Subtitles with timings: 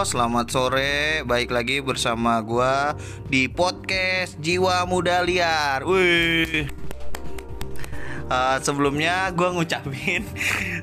[0.00, 1.20] selamat sore.
[1.28, 2.96] Baik lagi bersama gua
[3.28, 5.84] di podcast Jiwa Muda Liar.
[5.84, 6.72] Wih.
[8.24, 10.24] Uh, sebelumnya gua ngucapin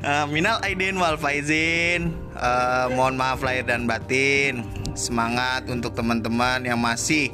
[0.06, 2.14] uh, minal aidin wal faizin.
[2.38, 4.62] Uh, mohon maaf lahir dan batin.
[4.94, 7.34] Semangat untuk teman-teman yang masih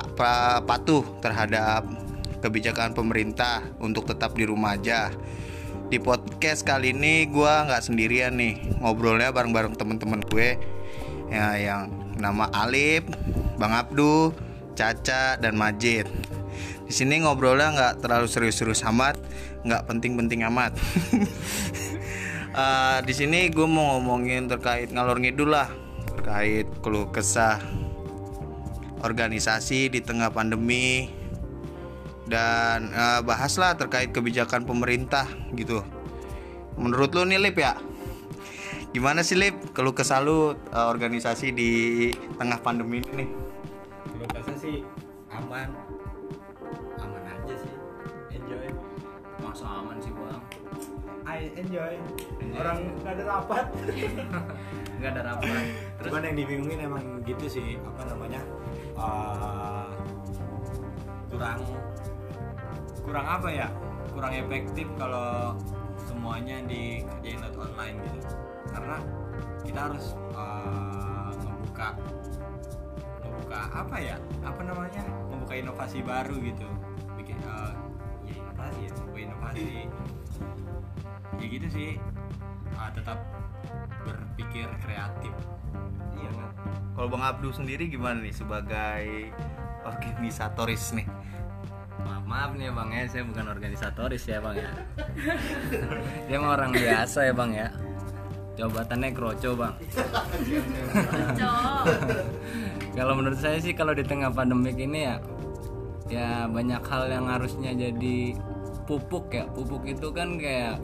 [0.00, 1.84] apa, patuh terhadap
[2.40, 5.12] kebijakan pemerintah untuk tetap di rumah aja
[5.90, 10.54] di podcast kali ini gue nggak sendirian nih ngobrolnya bareng-bareng temen-temen gue
[11.26, 13.10] ya yang nama Alip,
[13.58, 14.30] Bang Abdu,
[14.78, 16.06] Caca dan Majid.
[16.86, 19.18] Di sini ngobrolnya nggak terlalu serius-serius amat,
[19.66, 20.78] nggak penting-penting amat.
[22.54, 25.74] uh, di sini gue mau ngomongin terkait ngalor ngidul lah,
[26.06, 27.58] terkait keluh kesah
[29.02, 31.10] organisasi di tengah pandemi
[32.30, 35.26] dan uh, bahaslah terkait kebijakan pemerintah
[35.58, 35.82] gitu.
[36.78, 37.74] Menurut lu nih Lip ya?
[38.94, 41.70] Gimana sih Lip kalau kesalut uh, organisasi di
[42.38, 43.28] tengah pandemi ini nih?
[44.06, 44.86] Kalau kesah sih
[45.34, 45.74] aman,
[47.02, 47.74] aman aja sih,
[48.38, 48.66] enjoy.
[49.42, 50.42] Masa aman sih bang?
[51.26, 51.94] I enjoy.
[52.54, 53.66] Orang nggak ada rapat.
[55.00, 55.64] Nggak ada rapat.
[55.96, 58.44] Terus Cuman yang dibingungin emang gitu sih, apa namanya?
[59.00, 59.88] uh,
[61.32, 61.62] kurang
[63.10, 63.66] kurang apa ya?
[64.14, 65.58] Kurang efektif kalau
[66.06, 68.20] semuanya dikerjain lewat online gitu.
[68.70, 68.96] Karena
[69.66, 71.98] kita harus uh, ngebuka
[73.26, 74.16] ngebuka apa ya?
[74.46, 75.02] Apa namanya?
[75.26, 76.70] Membuka inovasi baru gitu.
[77.18, 77.74] Bikin uh,
[78.30, 79.66] ya inovasi ya, membuka inovasi.
[81.42, 81.90] Ya gitu sih.
[82.78, 83.18] Uh, tetap
[84.06, 85.34] berpikir kreatif.
[86.14, 86.50] Iya kan?
[86.94, 89.34] Kalau Bang Abdu sendiri gimana nih sebagai
[89.90, 91.10] organisatoris nih?
[92.10, 94.70] Maaf, maaf nih bang ya, saya bukan organisatoris ya bang ya.
[96.26, 97.68] Dia mah orang biasa ya bang ya.
[98.58, 99.74] Jabatannya kroco bang.
[102.98, 105.16] kalau menurut saya sih kalau di tengah pandemik ini ya,
[106.10, 108.34] ya banyak hal yang harusnya jadi
[108.90, 109.46] pupuk ya.
[109.54, 110.82] Pupuk itu kan kayak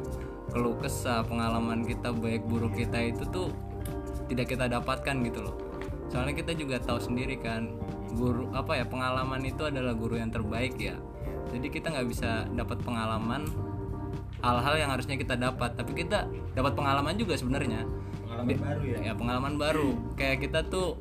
[0.55, 3.51] keluh kesah pengalaman kita baik buruk kita itu tuh
[4.31, 5.57] tidak kita dapatkan gitu loh
[6.07, 7.75] soalnya kita juga tahu sendiri kan
[8.15, 10.97] guru apa ya pengalaman itu adalah guru yang terbaik ya
[11.57, 13.49] jadi kita nggak bisa dapat pengalaman
[14.45, 15.73] hal-hal yang harusnya kita dapat.
[15.79, 17.87] Tapi kita dapat pengalaman juga sebenarnya.
[18.27, 18.99] Pengalaman baru ya.
[19.01, 19.89] ya pengalaman baru.
[20.19, 21.01] Kayak kita tuh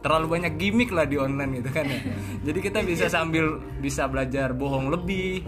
[0.00, 2.00] terlalu banyak gimmick lah di online gitu kan ya.
[2.46, 5.44] Jadi kita bisa sambil bisa belajar bohong lebih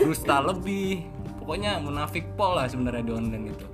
[0.00, 1.04] dusta lebih.
[1.40, 3.66] Pokoknya munafik pol lah sebenarnya di online itu.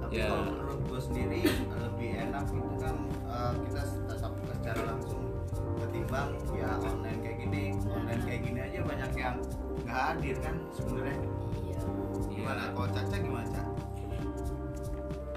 [0.00, 0.26] Tapi Ya.
[0.26, 1.40] kalau menurut gue sendiri
[1.70, 2.94] lebih enak gitu kan
[3.30, 5.22] uh, kita tetap secara langsung
[5.78, 9.36] ketimbang ya online kayak gini, online kayak gini aja banyak yang
[9.86, 11.18] nggak hadir kan sebenarnya.
[12.30, 12.62] Gimana?
[12.74, 13.62] Kalau Caca gimana Caca?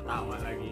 [0.04, 0.72] Tawa lagi.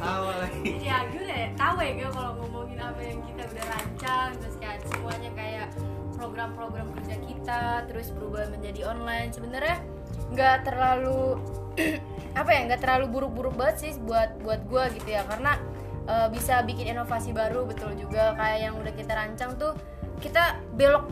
[0.00, 0.70] Tahu lagi.
[0.88, 4.80] ya gue udah tahu ya gue kalau ngomongin apa yang kita udah rancang terus kayak
[4.88, 5.68] semuanya kayak
[6.16, 9.76] program-program kerja kita terus berubah menjadi online sebenarnya
[10.32, 11.36] nggak terlalu
[12.40, 15.60] apa ya nggak terlalu buruk-buruk banget sih buat buat gue gitu ya karena
[16.08, 18.34] eh, bisa bikin inovasi baru betul juga.
[18.38, 19.72] Kayak yang udah kita rancang tuh
[20.22, 21.10] kita belok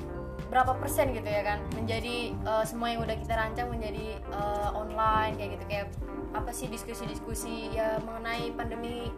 [0.51, 1.59] berapa persen gitu ya kan?
[1.75, 5.65] Menjadi eh, semua yang udah kita rancang menjadi eh, online kayak gitu.
[5.71, 5.87] Kayak
[6.31, 9.11] apa sih diskusi-diskusi ya mengenai pandemi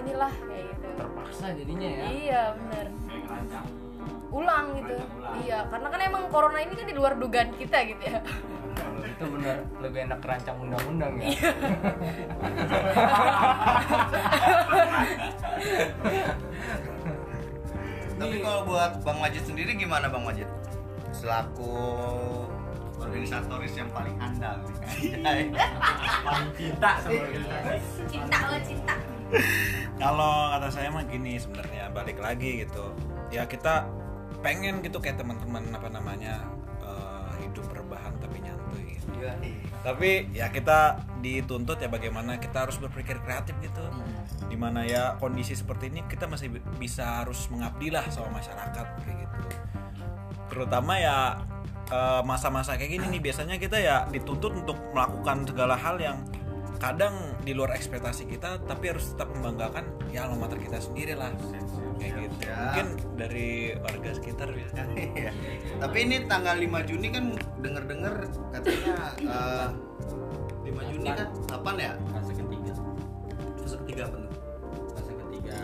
[0.00, 0.86] inilah kayak gitu.
[0.96, 2.04] Terpaksa jadinya ya.
[2.08, 2.86] Iya bener.
[3.08, 3.66] Kayak rancang.
[4.34, 4.98] ulang gitu.
[4.98, 5.34] Ulang.
[5.46, 8.18] iya karena kan emang corona ini kan di luar dugaan kita gitu ya
[9.04, 11.28] itu benar lebih enak rancang undang-undang ya.
[18.14, 20.46] Tapi kalau buat Bang Majid sendiri gimana Bang Majid?
[21.10, 21.74] Selaku
[22.98, 24.58] organisatoris yang paling handal.
[25.02, 25.52] Anjay.
[26.24, 28.00] Paling cinta sama organisasi.
[28.08, 28.94] cinta lo cinta
[30.00, 32.94] Kalau kata saya mah gini sebenarnya balik lagi gitu.
[33.28, 33.84] Ya kita
[34.40, 36.40] pengen gitu kayak teman-teman apa namanya
[36.80, 38.63] eh, hidup rebahan tapi nyantuy.
[39.84, 43.84] Tapi ya kita dituntut ya bagaimana kita harus berpikir kreatif gitu.
[44.48, 48.86] Di mana ya kondisi seperti ini kita masih bi- bisa harus mengabdi lah sama masyarakat
[49.04, 49.40] kayak gitu.
[50.52, 51.40] Terutama ya
[51.88, 56.20] eh, masa-masa kayak gini nih biasanya kita ya dituntut untuk melakukan segala hal yang
[56.78, 61.30] kadang di luar ekspektasi kita tapi harus tetap membanggakan ya alma mater kita sendiri lah
[61.98, 62.58] kayak gitu siap.
[62.58, 64.68] mungkin dari warga sekitar ya
[65.14, 65.32] Iya.
[65.80, 67.24] Tapi ini tanggal 5 Juni kan
[67.62, 68.14] denger-denger
[68.52, 69.68] katanya eh,
[70.64, 71.92] 5 Juni kan kapan ya?
[72.10, 72.72] Fase ketiga.
[73.60, 74.32] Fase ketiga bener.
[74.96, 75.58] Fase ketiga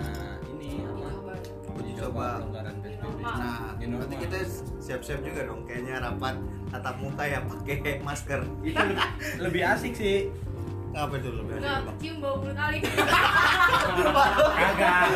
[0.54, 1.34] ini apa?
[1.78, 2.26] Uji coba.
[2.42, 3.18] pelonggaran PSBB.
[3.22, 4.38] Nah, New berarti kita
[4.78, 6.36] siap-siap juga dong kayaknya rapat
[6.70, 8.40] tatap muka ya pakai masker.
[8.62, 8.84] Itu
[9.44, 10.30] lebih asik sih.
[10.90, 12.78] Ngapa itu berani, nggak cium bau mulut kali
[14.58, 15.06] Kagak,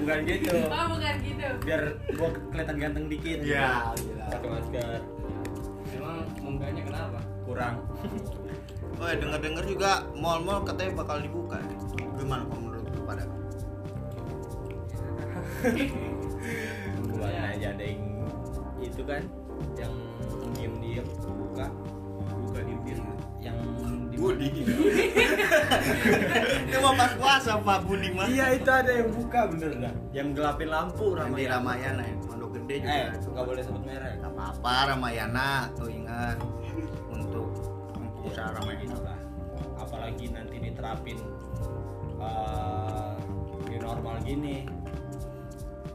[0.00, 0.48] bukan gitu.
[0.48, 0.56] Bukan gitu.
[0.64, 1.82] oh bukan gitu Biar
[2.16, 3.38] gua kelihatan ganteng dikit.
[3.44, 4.24] Iya, gila.
[4.32, 5.00] Pakai masker.
[5.92, 7.20] Emang munggahnya kenapa?
[7.44, 7.74] Kurang.
[8.98, 11.60] Oh, denger-denger juga mall-mall katanya bakal dibuka.
[12.16, 13.24] Gimana kalau menurut lu pada?
[17.12, 18.02] Bukan aja ada yang
[18.78, 19.22] itu kan
[19.74, 19.94] yang
[20.54, 21.66] diem-diem buka
[22.46, 23.02] buka diem-diem
[23.42, 23.58] yang
[24.18, 24.50] Budi.
[26.68, 28.26] Itu mau pas puasa Pak Budi mah.
[28.26, 29.94] Iya itu ada yang buka bener dah.
[30.10, 31.54] Yang gelapin lampu Yang di Ramayana.
[31.54, 32.92] Ramayana ya, Pondok Gede juga.
[32.92, 34.14] Eh, nggak boleh sebut merek.
[34.18, 35.48] Gak apa-apa Ramayana
[35.78, 36.36] tuh ingat
[37.08, 37.48] untuk
[38.26, 38.84] usaha Ramayana.
[38.90, 39.18] Itulah.
[39.78, 41.18] Apalagi nanti diterapin
[42.18, 43.14] eh,
[43.70, 44.66] new normal gini.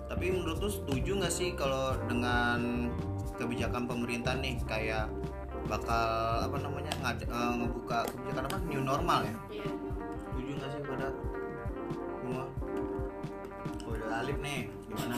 [0.08, 2.88] Tapi menurut lu setuju nggak sih kalau dengan
[3.38, 5.10] kebijakan pemerintah nih kayak
[5.68, 6.08] bakal
[6.44, 9.34] apa namanya ngad- eh, ngebuka kebijakan apa new normal ya?
[9.50, 9.68] Iya.
[10.20, 11.08] Setuju nggak sih pada
[12.20, 12.44] semua?
[13.84, 15.18] Oh, udah Alif nih, gimana?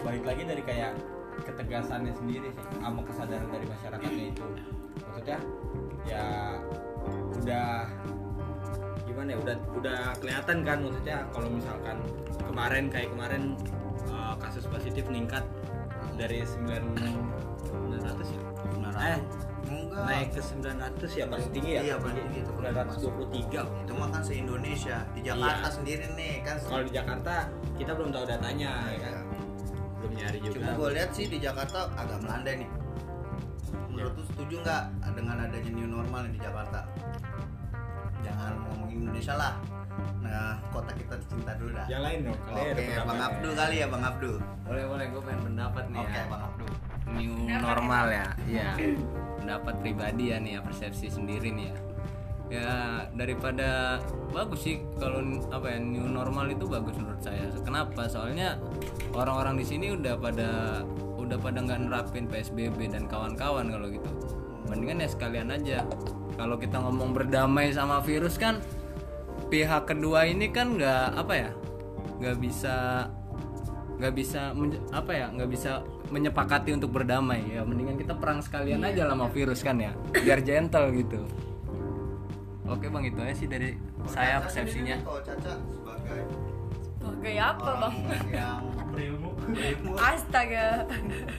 [0.00, 0.92] Balik lagi dari kayak
[1.44, 4.44] ketegasannya sendiri sih, sama kesadaran dari masyarakatnya itu.
[5.04, 5.38] Maksudnya
[6.06, 6.24] ya
[7.36, 7.68] udah
[9.04, 11.96] gimana ya udah udah kelihatan kan maksudnya kalau misalkan
[12.42, 13.42] kemarin kayak kemarin
[14.10, 15.44] eh, kasus positif meningkat
[16.16, 16.96] dari 9
[17.68, 18.45] 900 ya
[18.98, 19.18] eh
[19.66, 20.04] Enggak.
[20.04, 22.52] naik ke 900 ya paling tinggi ya Iya, paling tinggi itu.
[22.54, 24.96] 923 Itu mah kan se-Indonesia.
[25.10, 25.74] Di Jakarta Iya.
[25.74, 26.56] sendiri nih kan.
[26.62, 27.34] kalau di Jakarta
[27.74, 29.14] kita belum tahu datanya ya kan
[29.96, 32.70] belum nyari juga Cuma gue lihat sih di Jakarta agak melandai nih.
[33.88, 34.82] Menurut lu setuju nggak
[35.14, 36.80] dengan adanya new normal di Jakarta?
[38.20, 39.54] Jangan ngomongin Indonesia lah.
[40.20, 41.86] Nah, kota kita tercinta dulu dah.
[41.86, 43.06] yang lain dong Oke, pendapat.
[43.06, 44.36] Bang Abdul kali ya, Bang Abdul.
[44.62, 46.24] Boleh boleh gue pengen pendapat nih Oke, ya.
[46.28, 46.70] Bang Abdul.
[47.16, 48.26] New normal ya.
[48.46, 48.70] Iya.
[49.40, 51.76] Pendapat pribadi ya nih ya persepsi sendiri nih ya.
[52.46, 52.72] Ya
[53.18, 53.98] daripada
[54.30, 55.18] bagus sih kalau
[55.50, 57.50] apa ya new normal itu bagus menurut saya.
[57.64, 58.06] Kenapa?
[58.06, 58.60] Soalnya
[59.10, 60.82] orang-orang di sini udah pada
[61.18, 64.10] udah pada nggak nerapin PSBB dan kawan-kawan kalau gitu.
[64.70, 65.82] Mendingan ya sekalian aja.
[66.36, 68.62] Kalau kita ngomong berdamai sama virus kan
[69.46, 71.50] pihak kedua ini kan nggak apa ya
[72.18, 73.06] nggak bisa
[73.96, 74.52] nggak bisa
[74.92, 75.80] apa ya nggak bisa
[76.10, 77.62] menyepakati untuk berdamai ya.
[77.66, 79.92] Mendingan kita perang sekalian aja lah sama virus kan ya.
[80.12, 81.20] Biar gentle gitu.
[82.66, 83.78] Oke bang itu aja sih dari
[84.10, 84.96] saya Caca persepsinya.
[85.06, 86.20] Kalau Caca sebagai
[86.98, 87.94] sebagai apa bang?
[88.34, 89.92] yang berilmu, berilmu.
[89.94, 90.66] astaga.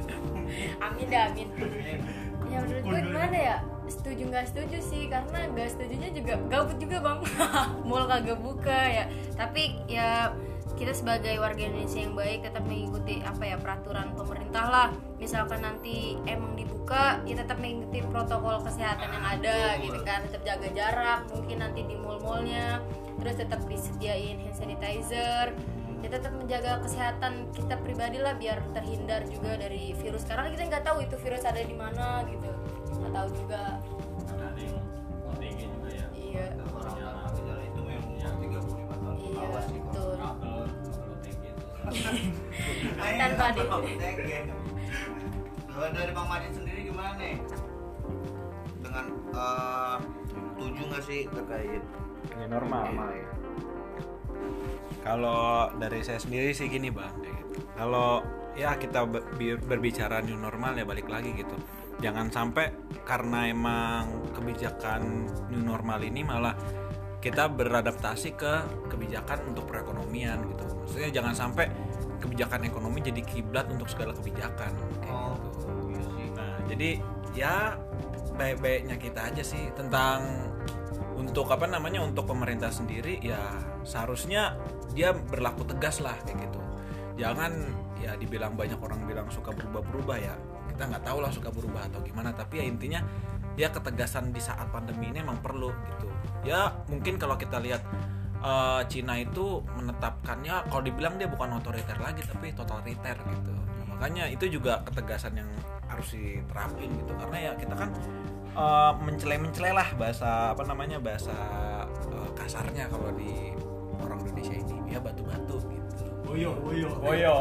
[0.88, 1.48] Amin dah amin.
[2.48, 3.58] Ya menurut gue gimana ya?
[3.88, 7.19] Setuju nggak setuju sih karena nggak setujunya juga gabut juga bang.
[7.88, 9.06] Mall kagak buka ya.
[9.36, 10.31] Tapi ya
[10.78, 14.90] kita sebagai warga Indonesia yang baik tetap mengikuti apa ya peraturan pemerintah lah.
[15.18, 20.22] Misalkan nanti emang dibuka ya tetap mengikuti protokol kesehatan yang ada gitu kan.
[20.30, 22.86] Tetap jaga jarak mungkin nanti di mall-mallnya.
[23.18, 25.58] Terus tetap disediain hand sanitizer.
[26.06, 30.30] Ya tetap menjaga kesehatan kita pribadi lah biar terhindar juga dari virus.
[30.30, 32.54] Karena kita nggak tahu itu virus ada di mana gitu.
[33.02, 33.82] Nggak tahu juga.
[35.42, 36.06] Ya.
[36.14, 36.46] Iya.
[36.70, 39.38] Orang-orang gejala itu memang umur 35 tahun ke iya.
[39.42, 39.87] bawah sih.
[41.88, 43.68] Pak Adit.
[45.68, 47.35] Kalau dari Bang Madit sendiri gimana nih?
[48.81, 49.97] Dengan eh
[50.28, 51.83] setuju nggak sih terkait
[52.33, 52.85] Ini normal.
[52.92, 53.26] ya?
[55.06, 57.14] Kalau dari saya sendiri sih gini bang,
[57.80, 58.19] kalau
[58.59, 61.56] ya kita ber- bi- berbicara new normal ya balik lagi gitu.
[62.04, 62.76] Jangan sampai
[63.07, 66.54] karena emang kebijakan new normal ini malah
[67.18, 68.54] kita beradaptasi ke
[68.94, 70.64] kebijakan untuk perekonomian gitu.
[70.86, 71.66] Maksudnya jangan sampai
[72.21, 74.71] kebijakan ekonomi jadi kiblat untuk segala kebijakan.
[75.02, 75.68] Kayak Oh, gitu.
[75.90, 76.28] iya sih.
[76.38, 76.90] Nah, jadi
[77.33, 77.56] ya
[78.38, 80.21] baik-baiknya kita aja sih tentang
[81.18, 83.42] untuk apa namanya untuk pemerintah sendiri ya
[83.81, 84.54] seharusnya
[84.94, 86.62] dia berlaku tegas lah kayak gitu.
[87.18, 87.52] Jangan
[87.97, 90.38] ya dibilang banyak orang bilang suka berubah-berubah ya.
[90.69, 93.02] Kita nggak tahu lah suka berubah atau gimana tapi ya intinya
[93.57, 96.07] ya ketegasan di saat pandemi ini emang perlu gitu.
[96.45, 97.81] Ya mungkin kalau kita lihat
[98.40, 103.52] eh, Cina itu menetapkannya kalau dibilang dia bukan otoriter lagi tapi totaliter gitu.
[103.52, 105.49] Nah, makanya itu juga ketegasan yang
[105.90, 107.90] harus diterapin gitu karena ya kita kan
[108.54, 111.33] eh, mencele-mencele lah bahasa apa namanya bahasa
[112.14, 113.57] eh, kasarnya kalau di
[113.97, 116.06] orang Indonesia ini ya batu-batu gitu.
[116.21, 117.37] boyo boyo boyo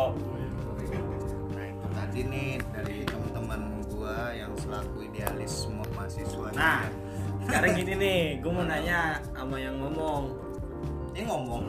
[1.52, 3.05] Nah itu tadi nih dari
[4.66, 6.46] selaku idealis semua mahasiswa.
[6.58, 6.82] nah
[7.46, 10.34] sekarang gini nih gue mau nanya sama yang ngomong.
[11.14, 11.62] Ini ngomong.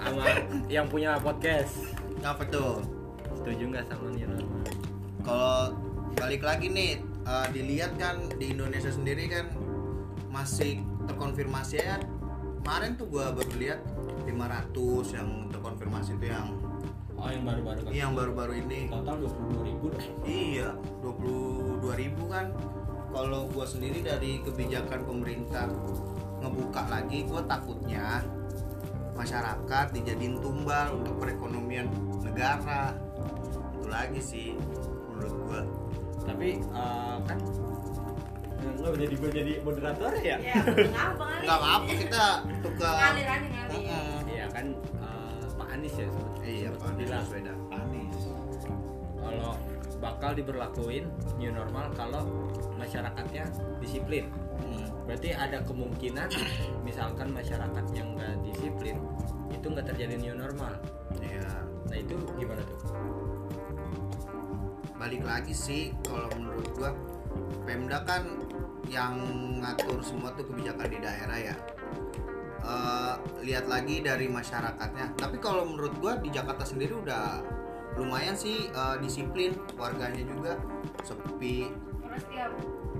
[0.00, 0.24] Sama
[0.66, 1.94] yang punya podcast.
[2.24, 2.80] Apa tuh?
[3.40, 4.68] setuju nggak sama normal
[5.24, 5.72] Kalau
[6.12, 9.48] balik lagi nih eh, dilihat kan di Indonesia sendiri kan
[10.28, 11.96] masih terkonfirmasi ya.
[12.60, 13.80] Kemarin tuh gua baru lihat
[14.28, 16.52] 500 yang terkonfirmasi itu yang
[17.20, 19.86] oh yang baru-baru kan yang baru-baru ini total 22 ribu
[20.22, 20.68] Iya,
[21.00, 22.46] 22 ribu kan.
[23.10, 25.66] Kalau gua sendiri dari kebijakan pemerintah
[26.38, 28.22] ngebuka lagi, gua takutnya
[29.12, 31.90] masyarakat dijadiin tumbal untuk perekonomian
[32.22, 32.94] negara.
[33.74, 34.48] Itu lagi sih
[35.10, 35.60] menurut gua.
[36.20, 37.38] tapi eh, kan
[38.60, 42.24] nggak jadi gue jadi moderator ya ya nggak apa Enggak apa-apa kita
[42.60, 42.92] tukar.
[42.94, 44.16] ngalir aja ngalir Heeh.
[44.28, 44.66] iya kan
[45.80, 46.32] Anies ya sebut.
[46.44, 47.08] Iya, Pak Anies.
[47.08, 47.58] Baswedan.
[47.72, 48.20] Anies
[49.20, 49.52] kalau
[50.00, 51.04] bakal diberlakuin
[51.36, 52.24] new normal kalau
[52.76, 53.44] masyarakatnya
[53.78, 54.28] disiplin
[54.60, 54.84] Hmm.
[55.08, 56.28] berarti ada kemungkinan
[56.88, 59.00] misalkan masyarakat yang nggak disiplin
[59.48, 60.76] itu nggak terjadi new normal
[61.16, 61.48] Iya.
[61.88, 62.76] nah itu gimana tuh
[65.00, 66.92] balik lagi sih kalau menurut gua
[67.64, 68.28] Pemda kan
[68.84, 69.16] yang
[69.64, 71.54] ngatur semua tuh kebijakan di daerah ya
[73.40, 75.16] lihat lagi dari masyarakatnya.
[75.16, 77.40] Tapi kalau menurut gua di Jakarta sendiri udah
[77.98, 80.56] lumayan sih eh, disiplin warganya juga
[81.02, 81.68] sepi.
[82.00, 82.50] Karena setiap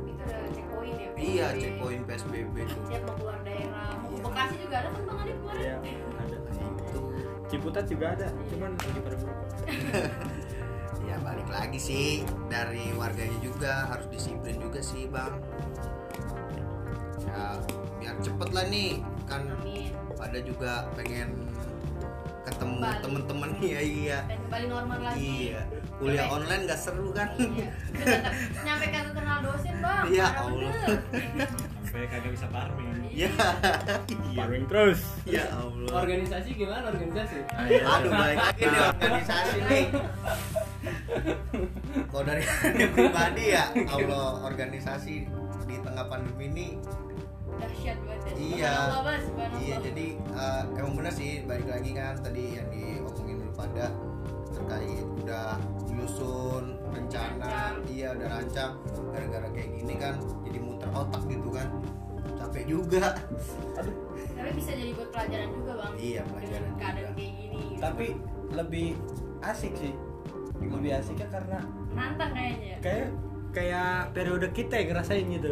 [0.06, 2.80] itu ada checkpoint ya iya checkpoint PSBB tuh.
[2.84, 4.26] Mau keluar daerah mau ke Iya.
[4.26, 5.60] Bekasi juga ada kan bang Adit kemarin.
[5.60, 5.76] Iya,
[6.20, 6.36] ada.
[7.50, 9.48] Ciputat juga ada cuman lagi pada merokok
[11.10, 15.34] ya balik lagi sih dari warganya juga harus disiplin juga sih bang.
[17.26, 17.58] Ya
[17.98, 19.94] biar cepet lah nih kan amin.
[20.12, 21.30] pada juga pengen
[22.42, 23.50] ketemu temen-temen.
[23.62, 24.18] Iya iya.
[24.26, 25.52] Dan kembali normal lagi.
[25.52, 25.60] Iya.
[25.94, 27.28] Kuliah Sampai- online gak seru kan?
[27.36, 27.68] Iya.
[28.58, 30.04] Nyampe kagak kenal dosen bang.
[30.08, 30.72] Ya Parah Allah.
[31.84, 32.88] sampai kagak bisa farming.
[33.10, 33.30] Ya
[34.36, 35.00] farming terus.
[35.22, 35.92] Ya Allah.
[35.92, 37.36] Organisasi gimana organisasi?
[37.52, 39.84] Aduh balik lagi nih organisasi nih.
[42.08, 45.14] Kalau dari dari pribadi ya Allah organisasi
[45.66, 46.66] di tengah pandemi ini
[47.52, 47.99] dahsyat ya
[48.40, 48.72] Iya.
[49.60, 53.92] Iya, jadi eh, emang bener sih balik lagi kan tadi yang diomongin dulu pada
[54.50, 57.74] terkait udah nyusun rencana, Rancang.
[57.86, 58.72] iya udah rancang
[59.10, 61.68] gara-gara kayak gini kan jadi muter otak gitu kan
[62.34, 63.14] capek juga.
[64.34, 67.12] tapi bisa jadi buat pelajaran juga bang Iya, pelajaran dengan keadaan juga.
[67.14, 67.80] kayak gini gitu.
[67.80, 68.06] tapi
[68.50, 68.86] lebih
[69.40, 69.92] asik sih
[70.60, 71.58] lebih asiknya karena
[71.90, 73.08] nantang kayaknya kayak
[73.50, 75.50] kayak periode kita yang ngerasain gitu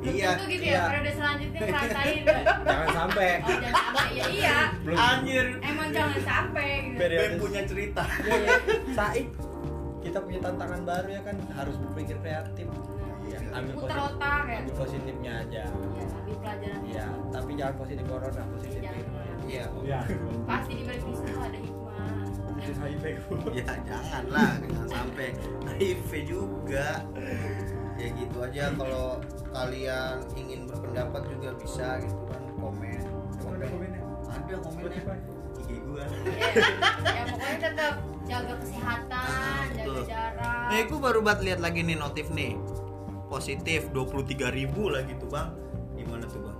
[0.00, 0.30] Iya.
[0.32, 0.72] Tentu gitu iya.
[0.72, 2.22] ya periode selanjutnya ngerasain.
[2.70, 3.28] Jangan sampai.
[3.44, 4.08] Oh jangan sampai.
[4.16, 4.58] Ya iya.
[4.96, 5.46] Anjir.
[5.60, 6.98] emang jangan sampai gitu.
[6.98, 8.02] Periode- Ben punya cerita.
[8.24, 8.54] Iya,
[8.96, 9.28] Saik
[10.00, 12.68] kita punya tantangan baru ya kan harus berpikir kreatif.
[13.30, 13.38] Iya.
[13.54, 14.58] ambil putar positif otak ya.
[14.58, 15.62] ambil positifnya aja.
[15.70, 16.80] Iya, ambil pelajaran.
[16.88, 19.04] Ya tapi jangan positif corona positif jangan.
[19.46, 19.64] Iya.
[19.84, 20.00] ya
[20.48, 21.78] pasti di balik itu ada hikmah.
[23.50, 25.28] Ya jangan lah, jangan sampai.
[25.78, 26.88] HIV juga.
[28.00, 29.20] Ya gitu aja kalau
[29.52, 33.00] kalian ingin berpendapat juga bisa gitu kan komen.
[33.44, 34.02] Mana komennya?
[34.24, 35.02] Ada komennya.
[35.60, 36.04] IG gua.
[36.08, 36.48] Iya.
[37.16, 42.32] ya pokoknya tetap jaga kesehatan jaga jarak Nih, gue baru buat lihat lagi nih notif
[42.32, 42.56] nih.
[43.28, 45.52] Positif 23.000 ribu lah gitu bang.
[45.94, 46.58] Gimana tuh bang?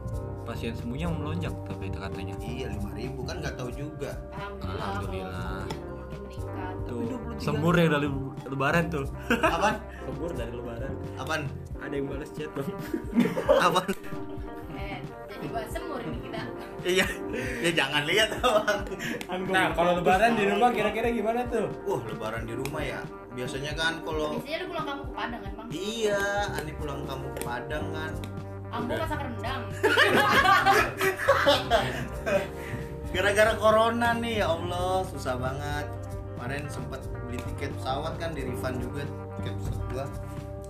[0.51, 4.19] pasien sembuhnya melonjak tapi katanya Iya 5.000 kan nggak tahu juga.
[4.35, 5.90] alhamdulillah, Alhamdulillah.
[6.31, 7.43] Meningkat tuh 23.000.
[7.43, 8.09] sembur ya dari
[8.47, 9.75] lebaran tuh Apaan?
[10.01, 11.43] sembur dari lebaran Apaan?
[11.77, 12.69] ada yang balas chat bang
[13.67, 13.93] Apaan?
[14.73, 16.41] eh jadi bahas semur ini kita
[16.81, 17.05] Iya,
[17.61, 18.81] ya jangan lihat bang.
[19.47, 23.01] nah kalau lebaran di rumah kira-kira gimana tuh Wah lebaran di rumah ya.
[23.31, 27.27] Biasanya kan kalau biasanya lu pulang kamu ke Padang kan bang Iya, Ani pulang kamu
[27.31, 28.13] ke Padang kan.
[28.71, 29.63] Ambo masak rendang
[33.11, 35.87] Gara-gara corona nih ya Allah, susah banget.
[36.41, 39.05] Kemarin sempat beli tiket pesawat kan di refund juga
[39.37, 40.05] tiket pesawat gua.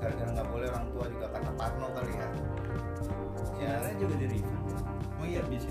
[0.02, 2.26] Gara-gara nggak boleh orang tua juga kata Parno kali ya.
[3.60, 4.60] Ya, juga di refund
[5.20, 5.68] oh iya bisa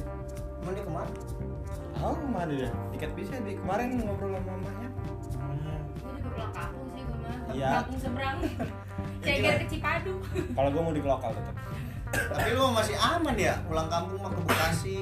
[0.61, 1.11] Emang dia ke mana?
[1.99, 4.87] oh ke mana ya tiket bisa di kemarin ngobrol sama mamanya
[5.99, 7.69] gue juga pulang kampung sih gue mah Iya.
[7.81, 8.37] kampung seberang
[9.25, 10.13] ceger ke Cipadu
[10.53, 11.55] kalau gue mau di lokal tetap
[12.09, 14.99] Tapi lu masih aman ya pulang kampung mah ke Bekasi.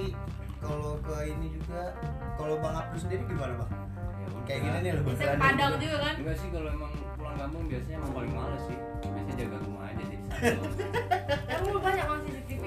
[0.60, 1.96] Kalau ke ini juga,
[2.36, 3.72] kalau Bang Abdul sendiri gimana bang?
[4.48, 5.32] Kayak gini nih lebih bisa.
[5.36, 5.98] Padang juga.
[6.00, 6.14] kan?
[6.18, 8.78] Enggak sih kalau emang pulang kampung biasanya emang paling males sih.
[9.04, 10.70] Biasanya jaga rumah aja jadi satu
[11.48, 12.64] tapi lu banyak kan CCTV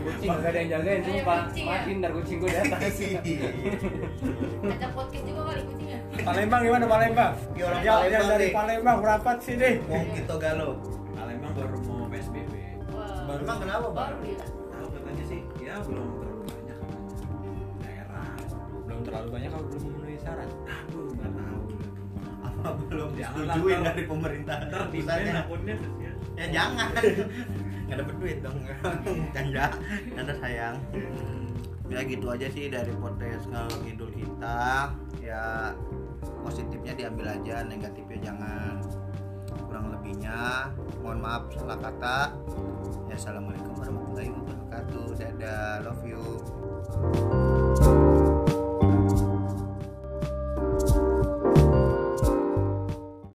[0.00, 1.70] kucing gak ada yang jagain Iya, sumpah kucing ya.
[1.72, 2.80] mati ntar kucing gue di atas
[4.62, 5.98] ada podcast juga kali kucingnya?
[6.22, 7.32] Palembang gimana Palembang?
[7.52, 8.54] Ya, orang Ya, yang dari nih.
[8.54, 10.72] Palembang merapat sini Mau kita galau.
[11.10, 12.52] Palembang baru mau PSBB.
[12.90, 13.34] Wah.
[13.34, 14.10] Emang kenapa bang?
[14.14, 14.59] baru
[19.30, 20.50] banyak kalau belum memenuhi syarat.
[20.66, 21.62] Aduh nggak tahu.
[22.60, 26.12] Apa belum disetujuin dari pemerintah ntar di akunnya terus ya?
[26.36, 26.90] Ya jangan.
[27.86, 28.58] nggak dapet duit dong.
[29.34, 29.66] Canda.
[30.14, 30.76] Canda sayang.
[31.90, 34.94] Ya gitu aja sih dari podcast ngalor ngidul kita.
[35.18, 35.74] Ya
[36.42, 38.74] positifnya diambil aja negatifnya jangan.
[39.66, 40.70] Kurang lebihnya
[41.02, 42.18] mohon maaf salah kata.
[43.10, 45.06] Ya assalamualaikum warahmatullahi wabarakatuh.
[45.18, 46.22] Dadah love you